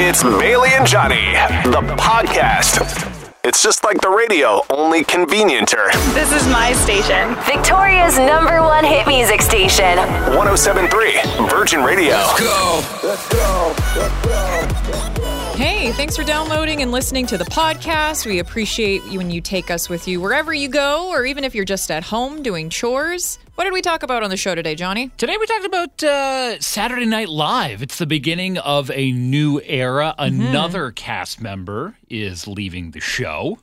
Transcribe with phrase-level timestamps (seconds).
[0.00, 1.32] It's Bailey and Johnny,
[1.64, 2.78] the podcast.
[3.42, 5.90] It's just like the radio, only convenienter.
[6.14, 7.34] This is my station.
[7.44, 9.98] Victoria's number one hit music station.
[10.36, 12.14] 1073 Virgin Radio.
[15.58, 18.24] Hey, thanks for downloading and listening to the podcast.
[18.24, 21.52] We appreciate you when you take us with you wherever you go, or even if
[21.52, 23.40] you're just at home doing chores.
[23.56, 25.10] What did we talk about on the show today, Johnny?
[25.16, 27.82] Today we talked about uh, Saturday Night Live.
[27.82, 30.14] It's the beginning of a new era.
[30.16, 33.58] Another cast member is leaving the show.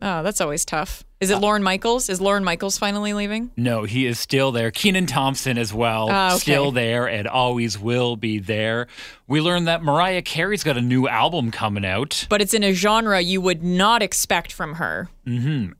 [0.00, 1.02] Oh, that's always tough.
[1.20, 2.08] Is it Lorne Michaels?
[2.08, 3.50] Is Lorne Michaels finally leaving?
[3.54, 4.70] No, he is still there.
[4.70, 6.38] Kenan Thompson as well, Ah, okay.
[6.38, 8.86] still there and always will be there.
[9.28, 12.72] We learned that Mariah Carey's got a new album coming out, But it's in a
[12.72, 15.10] genre you would not expect from her.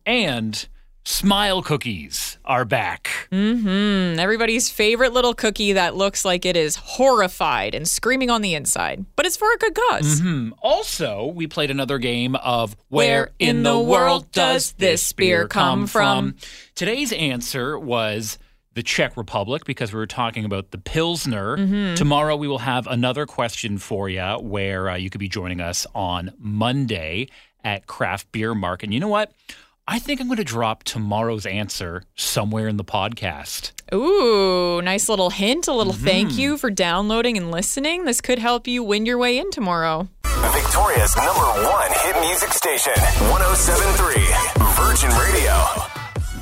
[0.04, 0.68] and
[1.04, 3.28] Smile Cookies are back.
[3.32, 4.18] Mm-hmm.
[4.18, 9.04] everybody's favorite little cookie that looks like it is horrified and screaming on the inside.
[9.16, 10.52] But it's for a good because Mm-hmm.
[10.62, 16.36] Also, we played another game of Where in the world does this beer come from?
[16.74, 18.38] Today's answer was
[18.74, 21.56] the Czech Republic because we were talking about the Pilsner.
[21.56, 21.94] Mm-hmm.
[21.94, 25.86] Tomorrow we will have another question for you where uh, you could be joining us
[25.94, 27.28] on Monday
[27.64, 28.86] at Craft Beer Market.
[28.86, 29.32] And you know what?
[29.92, 33.72] I think I'm going to drop tomorrow's answer somewhere in the podcast.
[33.92, 36.04] Ooh, nice little hint, a little Mm-hmm.
[36.04, 38.04] thank you for downloading and listening.
[38.04, 40.08] This could help you win your way in tomorrow.
[40.22, 42.92] Victoria's number one hit music station.
[43.30, 44.22] 1073
[44.78, 45.89] Virgin Radio.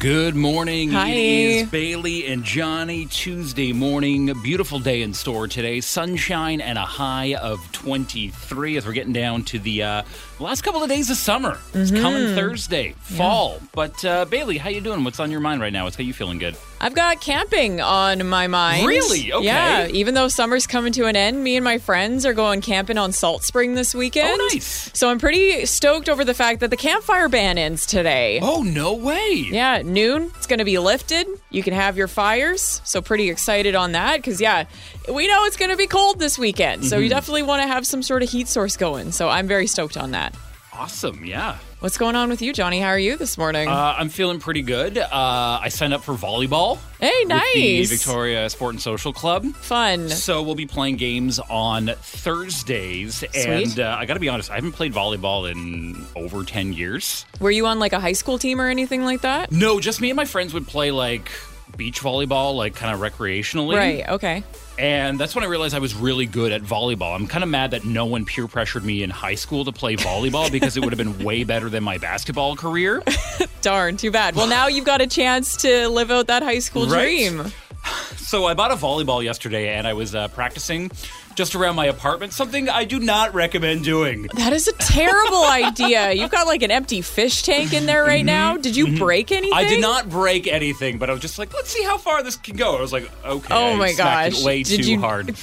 [0.00, 0.90] Good morning.
[0.90, 1.08] Hi.
[1.10, 1.16] It
[1.64, 3.06] is Bailey and Johnny.
[3.06, 4.32] Tuesday morning.
[4.44, 5.80] Beautiful day in store today.
[5.80, 10.02] Sunshine and a high of 23 as we're getting down to the uh,
[10.38, 11.58] last couple of days of summer.
[11.74, 12.00] It's Mm-hmm.
[12.00, 13.58] coming Thursday, fall.
[13.72, 15.02] But uh, Bailey, how you doing?
[15.02, 15.82] What's on your mind right now?
[15.82, 16.56] What's you feeling good?
[16.80, 18.86] I've got camping on my mind.
[18.86, 19.32] Really?
[19.32, 19.44] Okay.
[19.44, 19.88] Yeah.
[19.88, 23.10] Even though summer's coming to an end, me and my friends are going camping on
[23.12, 24.40] Salt Spring this weekend.
[24.40, 24.90] Oh, nice.
[24.94, 28.38] So I'm pretty stoked over the fact that the campfire ban ends today.
[28.40, 29.46] Oh, no way.
[29.50, 31.26] Yeah, at noon, it's going to be lifted.
[31.50, 32.80] You can have your fires.
[32.84, 34.64] So, pretty excited on that because, yeah,
[35.12, 36.84] we know it's going to be cold this weekend.
[36.84, 37.02] So, Mm-hmm.
[37.04, 39.10] you definitely want to have some sort of heat source going.
[39.12, 40.34] So, I'm very stoked on that.
[40.78, 41.24] Awesome.
[41.24, 41.58] Yeah.
[41.80, 42.78] What's going on with you, Johnny?
[42.80, 43.66] How are you this morning?
[43.68, 44.96] Uh, I'm feeling pretty good.
[44.96, 46.78] Uh, I signed up for volleyball.
[47.00, 47.90] hey, With the nice.
[47.90, 49.44] Victoria Sport and Social Club.
[49.56, 50.08] Fun.
[50.08, 54.54] So we'll be playing games on Thursdays, and uh, I got to be honest, I
[54.54, 57.26] haven't played volleyball in over ten years.
[57.40, 59.50] Were you on like a high school team or anything like that?
[59.50, 61.28] No, just me and my friends would play like
[61.76, 63.76] beach volleyball, like kind of recreationally.
[63.76, 64.08] Right.
[64.08, 64.44] Okay.
[64.78, 67.14] And that's when I realized I was really good at volleyball.
[67.14, 69.96] I'm kind of mad that no one peer pressured me in high school to play
[69.96, 73.02] volleyball because it would have been way better than my basketball career.
[73.60, 73.96] Darn.
[73.96, 74.36] Too bad.
[74.36, 77.02] Well, now you've got a chance to live out that high school Right?
[77.28, 77.44] dream.
[78.18, 80.90] So I bought a volleyball yesterday, and I was uh, practicing
[81.38, 82.32] just around my apartment.
[82.32, 84.28] Something I do not recommend doing.
[84.34, 86.12] That is a terrible idea.
[86.12, 88.56] You've got like an empty fish tank in there right now.
[88.56, 89.52] Did you break anything?
[89.52, 89.66] Mm-hmm.
[89.66, 92.36] I did not break anything, but I was just like, let's see how far this
[92.36, 92.76] can go.
[92.76, 93.54] I was like, okay.
[93.54, 94.42] Oh my gosh!
[94.44, 95.26] Way did too you, hard.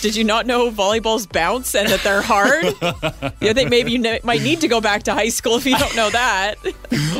[0.00, 2.64] Did you not know volleyballs bounce and that they're hard?
[3.40, 5.76] you think maybe you ne- might need to go back to high school if you
[5.76, 6.54] don't know that.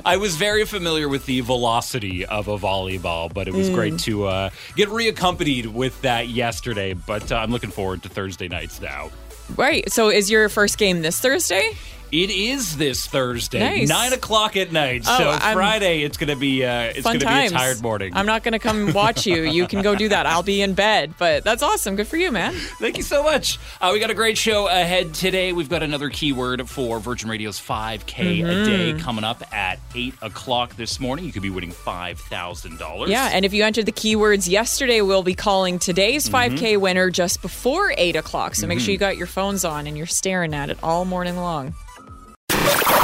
[0.06, 3.74] I was very familiar with the velocity of a volleyball, but it was Mm.
[3.74, 6.92] great to uh, get reaccompanied with that yesterday.
[6.94, 9.10] But uh, I'm looking forward to Thursday nights now.
[9.56, 9.90] right.
[9.92, 11.72] So, is your first game this Thursday?
[12.10, 13.88] It is this Thursday, Nice.
[13.88, 15.02] nine o'clock at night.
[15.06, 17.50] Oh, so I'm- Friday, it's gonna be uh, it's gonna times.
[17.50, 18.12] be a tired morning.
[18.16, 19.42] I'm not going to come watch you.
[19.42, 20.24] You can go do that.
[20.26, 21.14] I'll be in bed.
[21.18, 21.96] But that's awesome.
[21.96, 22.54] Good for you, man.
[22.54, 23.58] Thank you so much.
[23.80, 25.52] Uh, we got a great show ahead today.
[25.52, 28.98] We've got another keyword for Virgin Radio's 5K a day Mm-hmm.
[29.00, 31.24] coming up at 8 o'clock this morning.
[31.26, 33.08] You could be winning $5,000.
[33.08, 36.56] Yeah, and if you entered the keywords yesterday, we'll be calling today's Mm-hmm.
[36.56, 38.54] 5K winner just before 8 o'clock.
[38.54, 41.36] So make sure you got your phones on and you're staring at it all morning
[41.36, 41.74] long.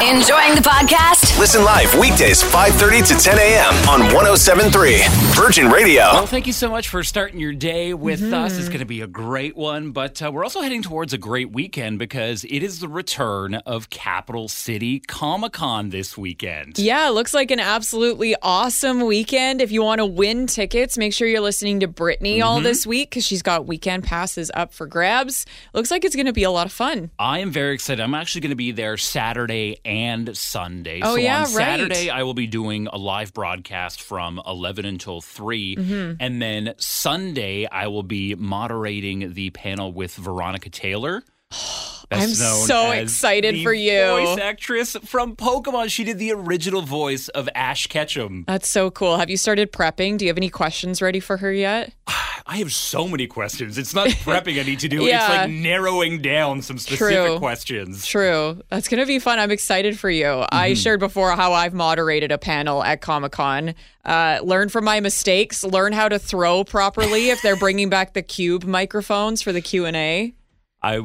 [0.03, 1.39] Enjoying the podcast?
[1.39, 3.73] Listen live weekdays 5:30 to 10 a.m.
[3.89, 5.03] on 1073
[5.35, 6.03] Virgin Radio.
[6.03, 8.35] Well, thank you so much for starting your day with Mm-hmm.
[8.35, 8.59] us.
[8.59, 11.53] It's going to be a great one, but uh, we're also heading towards a great
[11.53, 16.77] weekend because it is the return of Capital City Comic Con this weekend.
[16.79, 19.61] Yeah, looks like an absolutely awesome weekend.
[19.61, 22.65] If you want to win tickets, make sure you're listening to Brittany all Mm-hmm.
[22.65, 25.47] this week because she's got weekend passes up for grabs.
[25.73, 27.11] Looks like it's going to be a lot of fun.
[27.19, 28.03] I am very excited.
[28.03, 31.01] I'm actually going to be there Saturday and Sunday.
[31.03, 31.51] Oh, so yeah, on right.
[31.51, 35.77] Saturday, I will be doing a live broadcast from 11 until 3.
[35.77, 36.13] Mm-hmm.
[36.21, 41.23] And then Sunday, I will be moderating the panel with Veronica Taylor.
[42.11, 44.01] I'm so excited for you.
[44.01, 45.91] Voice actress from Pokemon.
[45.91, 48.45] She did the original voice of Ash Ketchum.
[48.47, 49.19] That's so cool.
[49.19, 50.19] Have you started prepping?
[50.19, 51.95] Do you have any questions ready for her yet?
[52.47, 53.79] I have so many questions.
[53.79, 55.07] It's not prepping I need to do.
[55.07, 57.39] It's like narrowing down some specific True.
[57.39, 58.05] questions.
[58.05, 58.61] True.
[58.69, 59.39] That's going to be fun.
[59.39, 60.25] I'm excited for you.
[60.27, 60.55] Mm-hmm.
[60.55, 63.75] I shared before how I've moderated a panel at Comic Con.
[64.05, 65.65] Uh, learn from my mistakes.
[65.65, 69.87] Learn how to throw properly if they're bringing back the cube microphones for the Q
[69.87, 70.35] and A.
[70.83, 71.03] I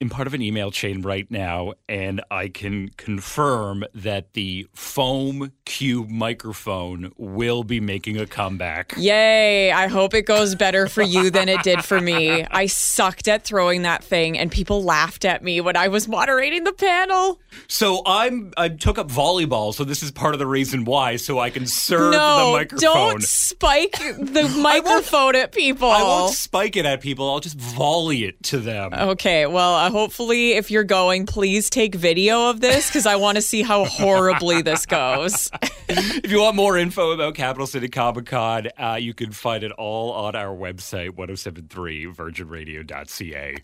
[0.00, 5.52] am part of an email chain right now, and I can confirm that the foam
[5.64, 8.94] cube microphone will be making a comeback.
[8.96, 9.72] Yay!
[9.72, 12.44] I hope it goes better for you than it did for me.
[12.50, 16.64] I sucked at throwing that thing, and people laughed at me when I was moderating
[16.64, 17.40] the panel.
[17.66, 21.40] So I'm I took up volleyball, so this is part of the reason why, so
[21.40, 22.80] I can serve the no, microphone.
[22.80, 25.90] don't spike the microphone at people.
[25.90, 27.28] I won't spike it at people.
[27.28, 28.94] I'll just volley it to them.
[28.94, 33.42] Okay, well, hopefully, if you're going, please take video of this because I want to
[33.42, 35.50] see how horribly this goes.
[35.90, 39.72] If you want more info about Capital City Comic Con, uh, you can find it
[39.72, 43.56] all on our website, 1073virginradio.ca.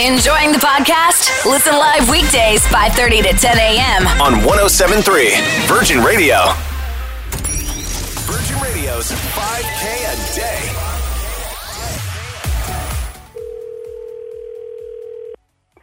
[0.00, 1.44] Enjoying the podcast?
[1.44, 4.06] Listen live weekdays 5:30 to 10 a.m.
[4.20, 5.34] on 1073
[5.66, 6.38] Virgin Radio.
[8.24, 10.93] Virgin Radio's 5K a day.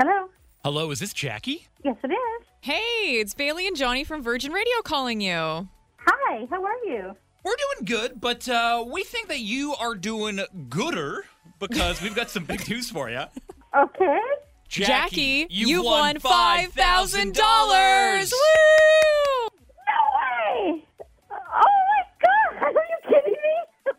[0.03, 0.29] Hello.
[0.63, 1.67] Hello, is this Jackie?
[1.83, 2.47] Yes, it is.
[2.61, 5.67] Hey, it's Bailey and Johnny from Virgin Radio calling you.
[5.97, 6.47] Hi.
[6.49, 7.15] How are you?
[7.43, 10.39] We're doing good, but uh, we think that you are doing
[10.69, 11.25] gooder
[11.59, 13.21] because we've got some big news for you.
[13.77, 14.19] Okay.
[14.67, 16.71] Jackie, you, you won $5,000.
[16.71, 18.31] $5,000.
[18.31, 19.49] Woo!
[19.87, 20.83] No way.
[21.29, 22.63] Oh my God.
[22.63, 23.55] Are you kidding me?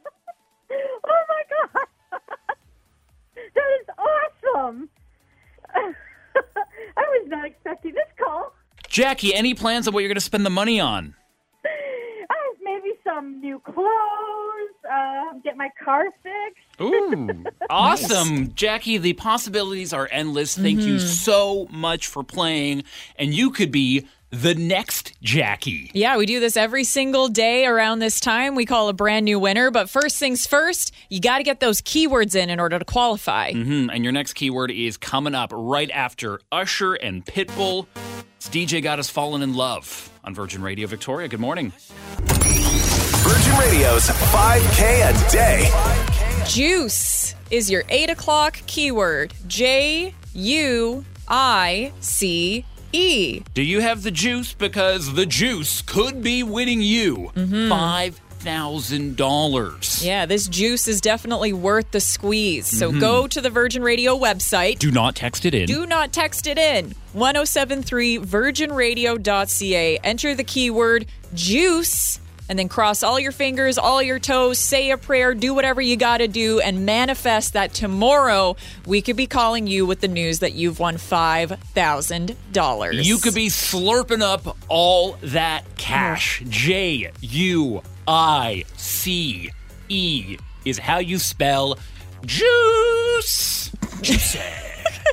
[1.04, 1.86] oh my God.
[3.54, 3.86] that is
[4.56, 4.90] awesome.
[6.96, 8.52] I was not expecting this call.
[8.88, 11.14] Jackie, any plans on what you're going to spend the money on?
[11.64, 11.68] Uh,
[12.62, 13.88] maybe some new clothes.
[14.90, 16.80] Uh, get my car fixed.
[16.80, 18.52] Ooh, awesome.
[18.54, 20.56] Jackie, the possibilities are endless.
[20.56, 22.84] Thank you so much for playing.
[23.16, 25.90] And you could be the next Jackie.
[25.92, 28.54] Yeah, we do this every single day around this time.
[28.54, 29.70] We call a brand new winner.
[29.70, 33.52] But first things first, you got to get those keywords in in order to qualify.
[33.52, 37.86] Hmm, and your next keyword is coming up right after Usher and Pitbull.
[38.36, 41.28] It's DJ Got Us Fallen in Love on Virgin Radio Victoria.
[41.28, 41.72] Good morning.
[42.22, 46.44] Virgin Radio's 5K a day.
[46.48, 49.34] Juice is your eight o'clock keyword.
[49.46, 53.42] J U I C E.
[53.54, 54.52] Do you have the juice?
[54.52, 57.72] Because the juice could be winning you mm-hmm.
[57.72, 60.04] $5,000.
[60.04, 62.66] Yeah, this juice is definitely worth the squeeze.
[62.66, 63.00] So mm-hmm.
[63.00, 64.78] go to the Virgin Radio website.
[64.78, 65.66] Do not text it in.
[65.66, 66.94] Do not text it in.
[67.12, 69.98] 1073 virginradio.ca.
[69.98, 74.98] Enter the keyword juice and then cross all your fingers, all your toes, say a
[74.98, 78.56] prayer, do whatever you got to do, and manifest that tomorrow
[78.86, 83.04] we could be calling you with the news that you've won $5,000.
[83.04, 86.42] You could be slurping up all that cash.
[86.48, 89.50] J U I C
[89.88, 91.78] E is how you spell
[92.24, 93.70] juice.
[94.02, 94.36] Juice.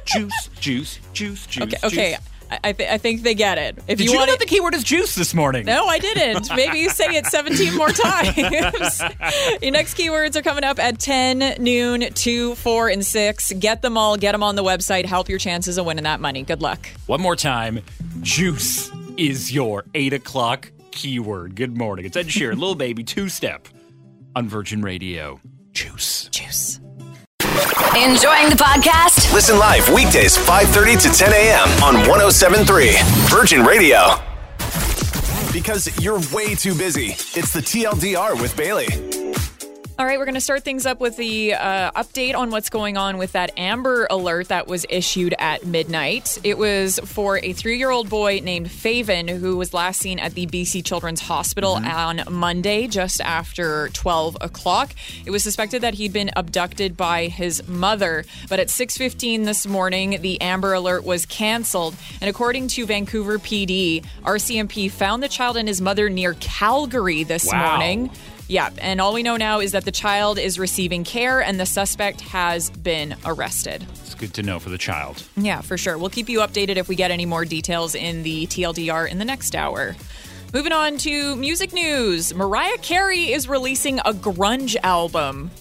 [0.06, 1.62] juice, juice, juice, juice.
[1.62, 2.18] Okay, okay.
[2.52, 3.78] I, th- I think they get it.
[3.88, 5.66] If Did you, you, want know it, the keyword is juice this morning?
[5.66, 6.50] No, I didn't.
[6.56, 8.38] Maybe you say it 17 more times.
[9.62, 13.54] Your next keywords are coming up at 10, noon, 2, 4, and 6.
[13.60, 15.06] Get them all, get them on the website.
[15.06, 16.44] Help your chances of winning that money.
[16.44, 16.88] Good luck.
[17.06, 17.82] One more time.
[18.22, 21.56] Juice is your 8 o'clock keyword.
[21.56, 22.06] Good morning.
[22.06, 23.68] It's Ed Sheeran, Lil Baby, two step
[24.36, 25.40] on Virgin Radio.
[25.72, 26.30] Juice.
[26.30, 26.80] Juice.
[27.98, 29.34] Enjoying the podcast?
[29.34, 31.68] Listen live weekdays 5:30 to 10 a.m.
[31.84, 32.96] on 1073
[33.28, 34.16] Virgin Radio.
[35.52, 37.14] Because you're way too busy.
[37.36, 38.88] It's the TLDR with Bailey.
[40.00, 42.96] All right, we're going to start things up with the uh, update on what's going
[42.96, 46.38] on with that Amber Alert that was issued at midnight.
[46.46, 50.36] It was for a three year old boy named Faven who was last seen at
[50.36, 54.94] the BC Children's Hospital on Monday just after 12 o'clock.
[55.26, 60.22] It was suspected that he'd been abducted by his mother, but at 6:15 this morning,
[60.22, 61.96] the Amber Alert was canceled.
[62.22, 67.46] And according to Vancouver PD, RCMP found the child and his mother near Calgary this
[67.52, 67.72] Wow.
[67.72, 68.12] morning.
[68.50, 71.68] Yeah, and all we know now is that the child is receiving care and the
[71.68, 73.86] suspect has been arrested.
[73.92, 75.24] It's good to know for the child.
[75.38, 76.00] Yeah, for sure.
[76.00, 79.26] We'll keep you updated if we get any more details in the TLDR in the
[79.26, 79.96] next hour.
[80.52, 82.34] Moving on to music news.
[82.34, 85.52] Mariah Carey is releasing a grunge album.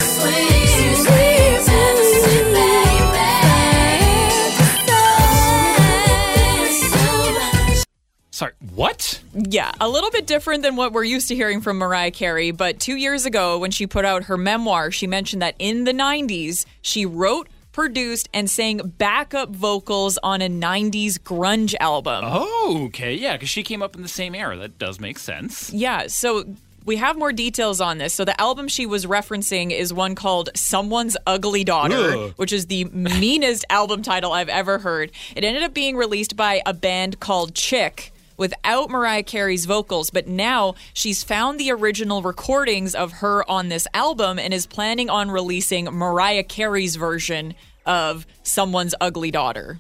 [9.35, 12.51] Yeah, a little bit different than what we're used to hearing from Mariah Carey.
[12.51, 15.93] But two years ago, when she put out her memoir, she mentioned that in the
[15.93, 22.25] 90s, she wrote, produced, and sang backup vocals on a 90s grunge album.
[22.27, 23.15] Oh, okay.
[23.15, 24.57] Yeah, because she came up in the same era.
[24.57, 25.73] That does make sense.
[25.73, 26.45] Yeah, so
[26.85, 28.15] we have more details on this.
[28.15, 32.33] So the album she was referencing is one called Someone's Ugly Daughter, Ugh.
[32.37, 35.13] which is the meanest album title I've ever heard.
[35.37, 40.27] It ended up being released by a band called Chick without Mariah Carey's vocals, but
[40.27, 45.31] now she's found the original recordings of her on this album and is planning on
[45.31, 47.55] releasing Mariah Carey's version
[47.85, 49.79] of Someone's Ugly Daughter.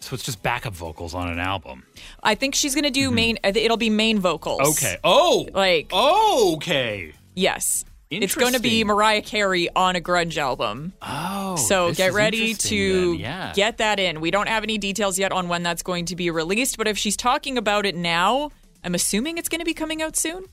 [0.00, 1.82] So it's just backup vocals on an album.
[2.22, 4.60] I think she's going to do main it'll be main vocals.
[4.60, 4.86] Mm-hmm.
[4.86, 4.96] Okay.
[5.04, 5.46] Oh.
[5.52, 7.12] Like Okay.
[7.34, 7.84] Yes.
[8.10, 10.94] It's going to be Mariah Carey on a grunge album.
[11.02, 11.56] Oh.
[11.56, 13.12] So get ready to.
[13.12, 13.52] Yeah.
[13.54, 14.20] get that in.
[14.20, 16.96] We don't have any details yet on when that's going to be released, but if
[16.96, 18.50] she's talking about it now,
[18.82, 20.44] I'm assuming it's going to be coming out soon.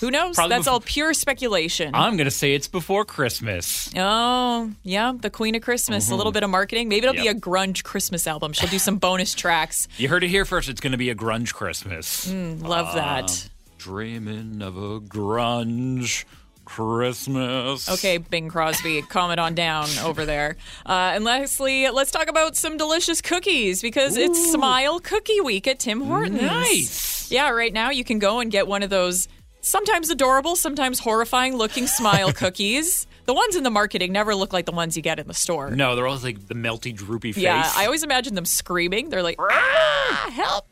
[0.00, 0.36] Who knows?
[0.36, 1.94] Probably that's bef- all pure speculation.
[1.94, 3.90] I'm gonna say it's before Christmas.
[3.96, 6.10] oh, yeah, the Queen of Christmas.
[6.10, 6.88] A little bit of marketing.
[6.88, 7.48] Maybe it'll be a Mm-hmm.
[7.50, 8.52] Grunge Christmas album.
[8.52, 9.88] She'll do some bonus tracks.
[9.96, 10.68] You heard it here first.
[10.68, 12.30] It's gonna be a grunge Christmas.
[12.32, 12.94] Love Ah.
[13.22, 13.48] that.
[13.78, 16.24] Dreaming of a grunge
[16.64, 17.88] Christmas.
[17.88, 20.56] Okay, Bing Crosby, calm it on down over there.
[20.86, 25.78] Uh, and lastly, let's talk about some delicious cookies because it's Smile Cookie Week at
[25.78, 26.40] Tim Hortons.
[26.42, 27.30] Nice.
[27.30, 29.28] Yeah, right now you can go and get one of those
[29.60, 33.06] sometimes adorable, sometimes horrifying looking Smile cookies.
[33.26, 35.70] The ones in the marketing never look like the ones you get in the store.
[35.70, 37.42] No, they're always like the melty, droopy face.
[37.42, 39.08] Yeah, I always imagine them screaming.
[39.08, 40.66] They're like, ah, help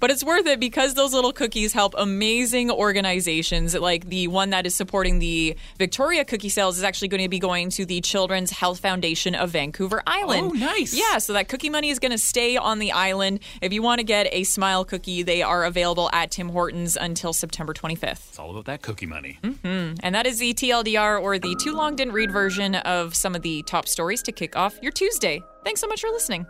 [0.00, 3.74] But it's worth it because those little cookies help amazing organizations.
[3.74, 7.38] Like the one that is supporting the Victoria cookie sales is actually going to be
[7.38, 10.52] going to the Children's Health Foundation of Vancouver Island.
[10.52, 10.94] Oh, nice.
[10.94, 13.40] Yeah, so that cookie money is going to stay on the island.
[13.60, 17.32] If you want to get a smile cookie, they are available at Tim Hortons until
[17.32, 18.28] September 25th.
[18.28, 19.38] It's all about that cookie money.
[19.42, 19.96] Mm-hmm.
[20.02, 23.42] And that is the TLDR or the Too Long Didn't Read version of some of
[23.42, 25.42] the top stories to kick off your Tuesday.
[25.64, 26.46] Thanks so much for listening.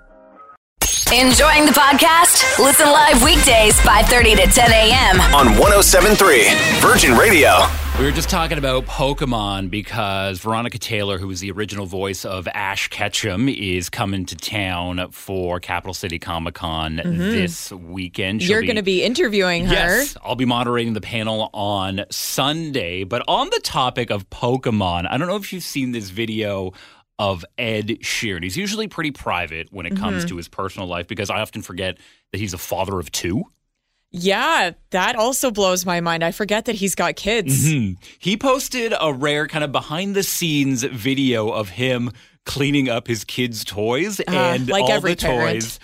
[1.14, 2.58] Enjoying the podcast?
[2.58, 5.20] Listen live weekdays 5:30 to 10 a.m.
[5.32, 6.48] on 1073
[6.80, 7.52] Virgin Radio.
[7.96, 12.48] We were just talking about Pokemon because Veronica Taylor, who was the original voice of
[12.48, 18.42] Ash Ketchum, is coming to town for Capital City Comic Con this weekend.
[18.42, 18.52] She'll Mm-hmm.
[18.52, 19.72] You're going to be interviewing her.
[19.72, 23.04] Yes, I'll be moderating the panel on Sunday.
[23.04, 26.72] But on the topic of Pokemon, I don't know if you've seen this video
[27.18, 28.42] of Ed Sheeran.
[28.42, 30.28] He's usually pretty private when it comes Mm-hmm.
[30.28, 31.98] to his personal life because I often forget
[32.32, 33.44] that he's a father of two.
[34.12, 36.22] Yeah, that also blows my mind.
[36.24, 37.70] I forget that he's got kids.
[37.70, 37.92] Hmm.
[38.18, 42.12] He posted a rare kind of behind the scenes video of him
[42.44, 45.54] cleaning up his kids' toys and Uh, like all every the parent.
[45.62, 45.80] toys.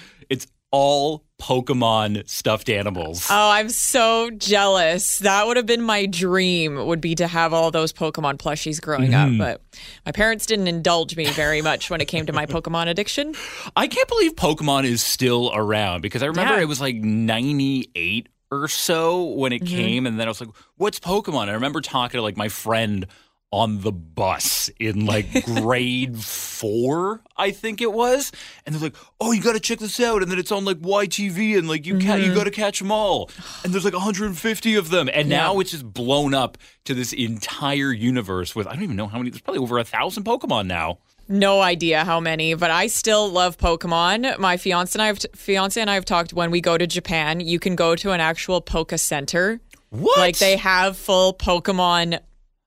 [0.72, 3.26] All Pokemon stuffed animals.
[3.30, 5.18] Oh, I'm so jealous.
[5.18, 9.10] That would have been my dream would be to have all those Pokemon plushies growing
[9.10, 9.40] Mm-hmm.
[9.40, 12.86] up, but my parents didn't indulge me very much when it came to my Pokemon
[12.88, 13.34] addiction.
[13.76, 16.62] I can't believe Pokemon is still around because I remember Yeah.
[16.62, 20.06] it was like 98 or so when it came.
[20.06, 21.48] And then I was like, what's Pokemon?
[21.48, 23.06] I remember talking to like my friend
[23.52, 28.32] on the bus in like grade four, I think it was.
[28.64, 30.22] And they're like, oh, you got to check this out.
[30.22, 32.34] And then it's on like YTV and like you ca- you mm-hmm.
[32.34, 33.30] got to catch them all.
[33.62, 35.10] And there's like 150 of them.
[35.12, 39.06] And now it's just blown up to this entire universe with, I don't even know
[39.06, 40.98] how many, there's probably over a thousand Pokemon now.
[41.28, 44.38] No idea how many, but I still love Pokemon.
[44.38, 47.40] My fiance and I have fiance and I have talked when we go to Japan,
[47.40, 49.60] you can go to an actual Poke Center.
[49.90, 50.18] What?
[50.18, 52.18] Like they have full Pokemon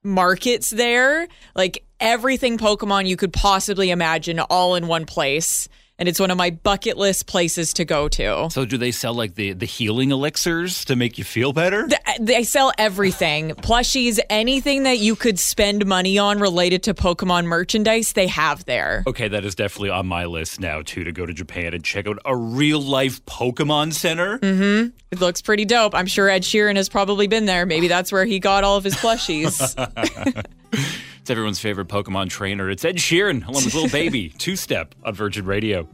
[0.05, 5.67] markets there, like everything Pokemon you could possibly imagine all in one place.
[5.97, 8.49] And it's one of my bucket list places to go to.
[8.51, 11.87] So do they sell like the the healing elixirs to make you feel better?
[11.87, 16.93] Th- uh, They sell everything plushies, anything that you could spend money on related to
[16.93, 19.03] Pokemon merchandise, they have there.
[19.07, 22.07] Okay, that is definitely on my list now too to go to Japan and check
[22.07, 24.37] out a real life Pokemon Center.
[24.39, 24.89] Mm-hmm.
[25.11, 25.95] It looks pretty dope.
[25.95, 27.65] I'm sure Ed Sheeran has probably been there.
[27.65, 29.55] Maybe that's where he got all of his plushies.
[31.25, 32.69] It's everyone's favorite Pokemon trainer.
[32.69, 35.87] It's Ed Sheeran along with Lil Baby, Two Step on Virgin Radio.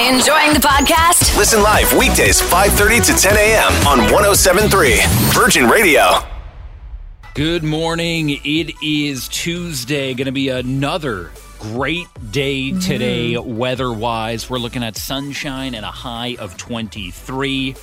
[0.00, 1.38] Enjoying the podcast?
[1.38, 3.86] Listen live weekdays 5:30 to 10 a.m.
[3.86, 6.18] on 1073 Virgin Radio.
[7.34, 8.30] Good morning.
[8.42, 10.14] It is Tuesday.
[10.14, 12.80] Going to be another great day mm-hmm.
[12.80, 14.50] today, weather wise.
[14.50, 17.76] We're looking at sunshine and a high of 23.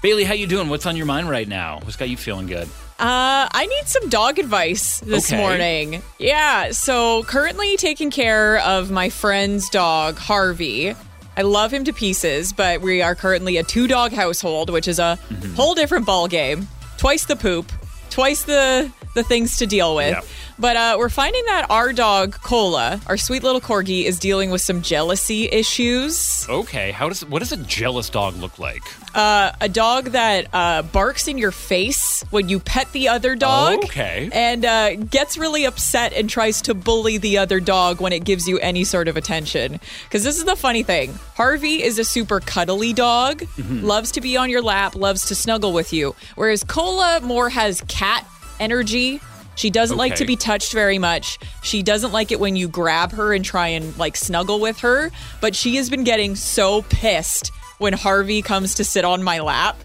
[0.00, 0.70] Bailey, how you doing?
[0.70, 1.80] What's on your mind right now?
[1.82, 2.70] What's got you feeling good?
[3.04, 5.36] Uh, I need some dog advice this Okay.
[5.38, 6.02] morning.
[6.18, 10.94] Yeah, so currently taking care of my friend's dog, Harvey.
[11.36, 14.98] I love him to pieces, but we are currently a two dog household, which is
[14.98, 15.54] a Mm-hmm.
[15.54, 16.66] whole different ball game.
[16.96, 17.70] Twice the poop,
[18.08, 20.10] twice the the things to deal with.
[20.14, 20.24] Yep.
[20.58, 24.60] But uh, we're finding that our dog Cola, our sweet little corgi, is dealing with
[24.60, 26.46] some jealousy issues.
[26.48, 28.82] Okay, how does what does a jealous dog look like?
[29.16, 33.84] a dog that uh, barks in your face when you pet the other dog.
[33.84, 34.28] Okay.
[34.32, 38.48] And uh, gets really upset and tries to bully the other dog when it gives
[38.48, 39.78] you any sort of attention.
[40.04, 43.84] Because this is the funny thing Harvey is a super cuddly dog, Mm-hmm.
[43.84, 46.16] loves to be on your lap, loves to snuggle with you.
[46.34, 48.26] Whereas Cola more has cat
[48.60, 49.20] energy.
[49.56, 51.38] She doesn't like to be touched very much.
[51.62, 55.10] She doesn't like it when you grab her and try and like snuggle with her.
[55.40, 59.76] But she has been getting so pissed when Harvey comes to sit on my lap.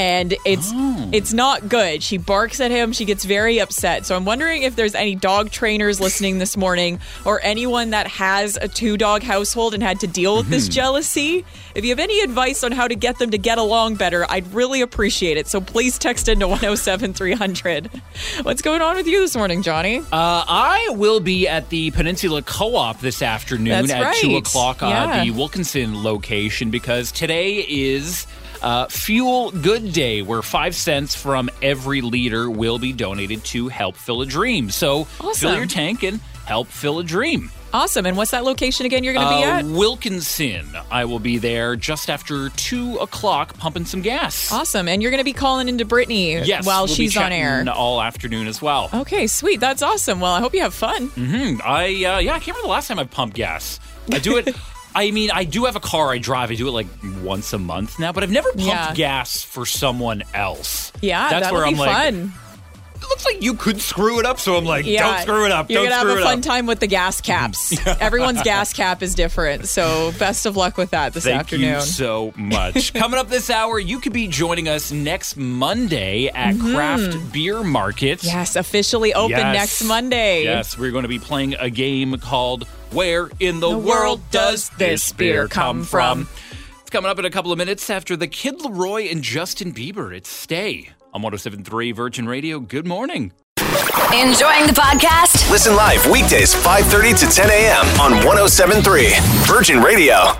[0.00, 0.70] And it's
[1.12, 2.02] it's not good.
[2.02, 2.94] She barks at him.
[2.94, 4.06] She gets very upset.
[4.06, 8.56] So I'm wondering if there's any dog trainers listening this morning or anyone that has
[8.56, 11.44] a two dog household and had to deal with this jealousy.
[11.74, 14.50] If you have any advice on how to get them to get along better, I'd
[14.54, 15.46] really appreciate it.
[15.48, 17.90] So please text into 107 300.
[18.42, 19.98] What's going on with you this morning, Johnny?
[19.98, 24.88] Uh, I will be at the Peninsula Co-op this afternoon That's at two o'clock Yeah.
[25.18, 28.26] at the Wilkinson location because today is
[28.62, 33.96] uh, Fuel Good Day, where five cents from every liter will be donated to help
[33.96, 34.70] fill a dream.
[34.70, 37.50] So fill your tank and help fill a dream.
[37.72, 38.04] Awesome.
[38.04, 39.64] And what's that location again you're going to be Uh, at?
[39.64, 40.66] Wilkinson.
[40.90, 44.50] I will be there just after two o'clock, pumping some gas.
[44.50, 44.88] Awesome.
[44.88, 47.64] And you're going to be calling into Brittany Yes, while we'll she's on air.
[47.72, 48.90] all afternoon as well.
[48.92, 49.60] Okay, sweet.
[49.60, 50.18] That's awesome.
[50.18, 51.06] Well, I hope you have fun.
[51.10, 53.78] Hmm, I uh, yeah, I can't remember the last time I pumped gas.
[54.12, 54.48] I do it.
[54.94, 56.50] I mean, I do have a car I drive.
[56.50, 56.86] I do it like
[57.22, 58.94] once a month now, but I've never pumped Yeah.
[58.94, 60.92] gas for someone else.
[61.00, 62.32] Yeah, that's where I'm like, fun.
[62.96, 64.40] it looks like you could screw it up.
[64.40, 65.70] So I'm like, Yeah, don't screw it up.
[65.70, 66.44] You're don't gonna have a fun up.
[66.44, 67.74] time with the gas caps.
[68.00, 71.74] Everyone's gas cap is different, so best of luck with that this Thank afternoon.
[71.76, 72.92] you so much.
[72.94, 78.18] Coming up this hour, you could be joining us next Monday at Craft Beer Market.
[78.18, 78.26] Mm-hmm.
[78.36, 79.54] Yes, officially open Yes.
[79.54, 80.42] next Monday.
[80.44, 84.68] Yes, we're going to be playing a game called Where in the, The World Does
[84.70, 86.24] This Beer Come From?
[86.24, 86.34] from?
[86.80, 90.12] It's coming up in a couple of minutes after the Kid LAROI and Justin Bieber.
[90.12, 92.58] It's Stay on 1073 Virgin Radio.
[92.58, 93.32] Good morning.
[94.12, 95.48] Enjoying the podcast?
[95.52, 97.86] Listen live weekdays 5:30 to 10 a.m.
[98.00, 99.10] on 1073
[99.46, 100.32] Virgin Radio.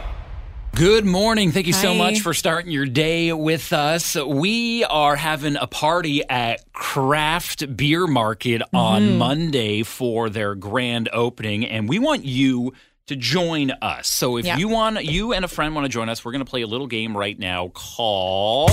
[0.81, 1.53] Good morning.
[1.53, 4.17] Thank you so much for starting your day with us.
[4.17, 8.77] We are having a party at Craft Beer Market Mm-hmm.
[8.77, 12.73] on Monday for their grand opening, and we want you
[13.09, 14.09] to join us.
[14.09, 14.57] So if Yeah.
[14.57, 16.67] you want, you and a friend want to join us, we're going to play a
[16.67, 18.71] little game right now called.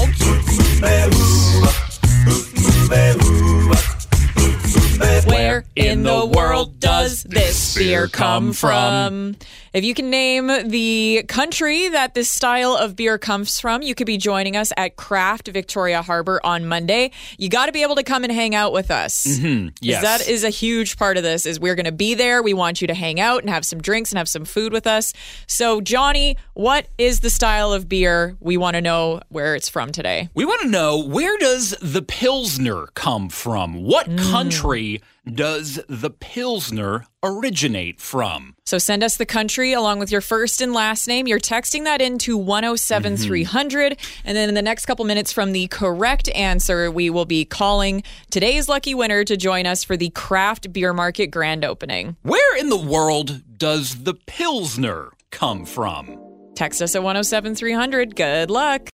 [5.26, 9.36] Where in the world does this beer come from?
[9.78, 14.08] If you can name the country that this style of beer comes from, you could
[14.08, 17.12] be joining us at Craft Victoria Harbor on Monday.
[17.38, 19.28] You got to be able to come and hang out with us.
[19.28, 19.68] Mm-hmm.
[19.82, 20.02] Yes.
[20.02, 22.42] That is a huge part of this is we're going to be there.
[22.42, 24.88] We want you to hang out and have some drinks and have some food with
[24.88, 25.14] us.
[25.46, 28.36] So, Johnny, what is the style of beer?
[28.40, 30.30] We want to know where it's from today.
[30.34, 33.84] We want to know where does the Pilsner come from?
[33.84, 34.32] What Mm.
[34.32, 38.56] country does the Pilsner originate from?
[38.66, 41.28] So send us the country along with your first and last name.
[41.28, 43.98] You're texting that into 107 300.
[44.26, 48.04] And then in the next couple minutes from the correct answer, we will be calling
[48.32, 52.16] today's lucky winner to join us for the Craft Beer Market grand opening.
[52.24, 56.20] Where in the world does the Pilsner come from?
[56.56, 58.16] Text us at 107 300.
[58.16, 58.90] Good luck.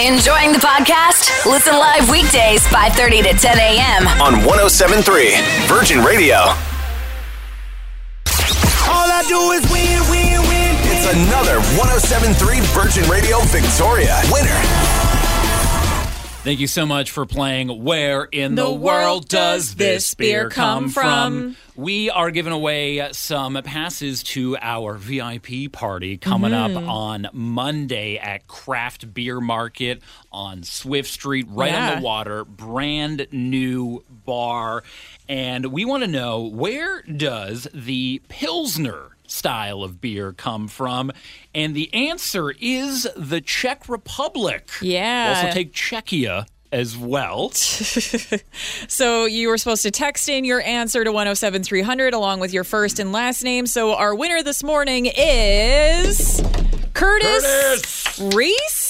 [0.00, 1.44] Enjoying the podcast?
[1.44, 4.08] Listen live weekdays 5:30 to 10 a.m.
[4.16, 5.36] on 1073
[5.68, 6.36] Virgin Radio.
[8.88, 10.72] All I do is win, win, win.
[10.88, 14.56] It's another 1073 Virgin Radio Victoria winner.
[16.42, 21.54] Thank you so much for playing Where in the, World Does This Beer Come From?
[21.76, 26.88] We are giving away some passes to our VIP party coming up mm-hmm.
[26.88, 30.00] on Monday at Craft Beer Market
[30.32, 32.46] on Swift Street, right on the water.
[32.46, 34.82] Brand new bar.
[35.28, 41.12] And we want to know where does the Pilsner style of beer come from?
[41.54, 44.68] And the answer is the Czech Republic.
[44.80, 45.28] Yeah.
[45.28, 47.52] We'll also take Czechia as well.
[48.88, 52.64] So you were supposed to text in your answer to 107 300 along with your
[52.64, 53.66] first and last name.
[53.66, 56.42] So our winner this morning is
[56.92, 58.34] Curtis, Curtis!
[58.34, 58.89] Reese.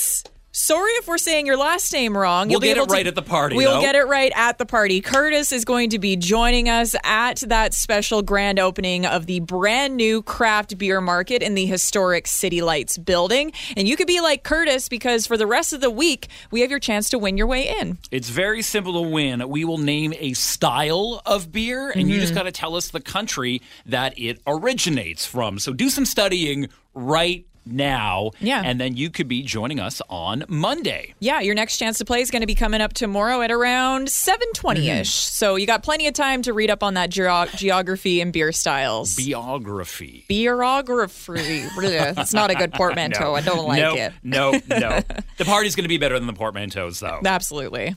[0.70, 2.46] Sorry if we're saying your last name wrong.
[2.46, 3.80] We'll You'll get able it to- right at the party, We will though.
[3.80, 5.00] get it right at the party.
[5.00, 9.96] Curtis is going to be joining us at that special grand opening of the brand
[9.96, 13.52] new craft beer market in the historic City Lights building.
[13.76, 16.70] And you could be like Curtis because for the rest of the week, we have
[16.70, 17.98] your chance to win your way in.
[18.12, 19.48] It's very simple to win.
[19.48, 22.20] We will name a style of beer, and you Mm-hmm.
[22.20, 25.58] just got to tell us the country that it originates from.
[25.58, 28.30] So do some studying right now.
[28.40, 28.62] Yeah.
[28.64, 31.14] And then you could be joining us on Monday.
[31.20, 34.08] Yeah, your next chance to play is going to be coming up tomorrow at around
[34.08, 34.76] 7:20ish.
[34.76, 35.02] Mm-hmm.
[35.04, 38.52] So you got plenty of time to read up on that geog- geography and beer
[38.52, 39.16] styles.
[39.16, 40.26] Biography.
[40.28, 42.18] Beerography.
[42.18, 43.34] It's not a good portmanteau.
[43.34, 44.12] I don't like no, it.
[44.22, 45.00] No, no.
[45.36, 47.20] the party's going to be better than the portmanteaus, though.
[47.24, 47.94] Absolutely.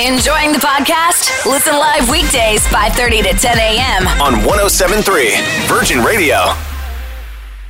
[0.00, 1.44] Enjoying the podcast?
[1.44, 4.06] Listen live weekdays 5:30 to 10 a.m.
[4.20, 6.54] On 1073 Virgin Radio.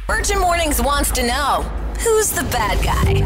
[0.06, 1.62] Virgin Mornings wants to know
[2.00, 3.22] who's the bad guy.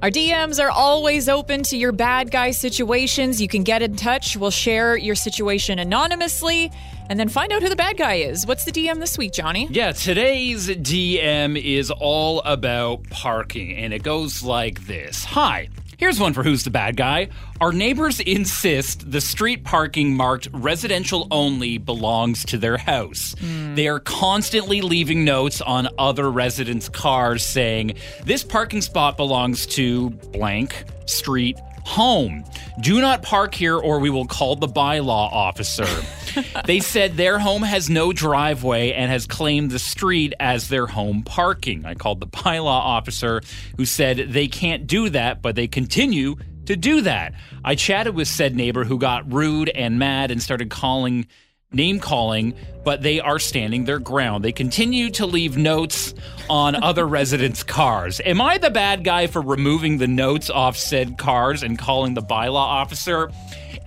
[0.00, 3.42] Our DMs are always open to your bad guy situations.
[3.42, 4.36] You can get in touch.
[4.36, 6.70] We'll share your situation anonymously
[7.10, 8.46] and then find out who the bad guy is.
[8.46, 9.66] What's the DM this week, Johnny?
[9.70, 15.68] Yeah, today's DM is all about parking, and it goes like this Hi.
[15.98, 17.28] Here's one for Who's the Bad Guy.
[17.60, 23.34] Our neighbors insist the street parking marked residential only belongs to their house.
[23.40, 23.74] Hmm.
[23.74, 30.10] They are constantly leaving notes on other residents' cars saying, This parking spot belongs to
[30.10, 32.44] blank street home.
[32.80, 35.84] Do not park here or we will call the bylaw officer.
[36.66, 41.22] they said their home has no driveway and has claimed the street as their home
[41.22, 41.84] parking.
[41.84, 43.42] I called the bylaw officer
[43.76, 46.36] who said they can't do that, but they continue
[46.66, 47.34] to do that.
[47.64, 51.26] I chatted with said neighbor who got rude and mad and started calling
[51.72, 54.44] name calling, but they are standing their ground.
[54.44, 56.14] They continue to leave notes
[56.48, 58.20] on other residents' cars.
[58.24, 62.22] Am I the bad guy for removing the notes off said cars and calling the
[62.22, 63.30] bylaw officer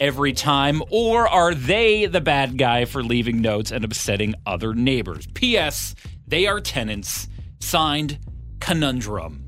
[0.01, 0.83] every time?
[0.89, 5.27] Or are they the bad guy for leaving notes and upsetting other neighbors?
[5.33, 5.95] P.S.
[6.27, 7.29] They are tenants.
[7.59, 8.19] Signed,
[8.59, 9.45] Conundrum.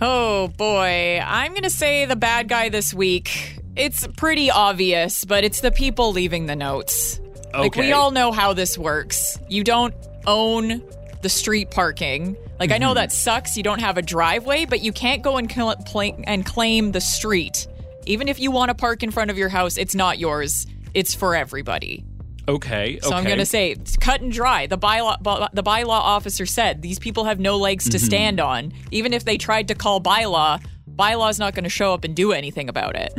[0.00, 3.60] Oh boy, I'm going to say the bad guy this week.
[3.74, 7.20] It's pretty obvious, but it's the people leaving the notes.
[7.52, 9.38] Like we all know how this works.
[9.48, 9.94] You don't
[10.26, 10.82] own
[11.22, 12.36] the street parking.
[12.60, 12.96] Like I know mm-hmm.
[12.96, 13.56] that sucks.
[13.56, 15.76] You don't have a driveway, but you can't go and cl-
[16.24, 17.66] and claim the street.
[18.08, 20.66] Even if you want to park in front of your house, it's not yours.
[20.94, 22.04] It's for everybody.
[22.48, 22.98] Okay.
[23.02, 24.66] So I'm going to say it's cut and dry.
[24.66, 27.90] The bylaw by, the bylaw officer said these people have no legs Mm-hmm.
[27.92, 28.72] to stand on.
[28.90, 32.32] Even if they tried to call bylaw, bylaw's not going to show up and do
[32.32, 33.12] anything about it.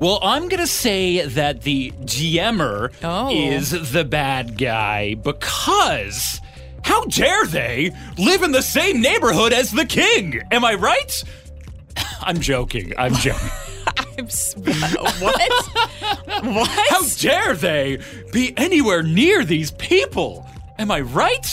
[0.00, 3.28] Well, I'm going to say that the DMer Oh.
[3.30, 6.40] is the bad guy because
[6.82, 10.40] how dare they live in the same neighborhood as the king?
[10.50, 11.22] Am I right?
[12.22, 12.94] I'm joking.
[12.96, 13.50] I'm joking.
[14.20, 14.54] I'm s-
[15.20, 16.44] what?
[16.44, 16.68] what?
[16.90, 17.98] How dare they
[18.32, 20.46] be anywhere near these people?
[20.78, 21.46] Am I right?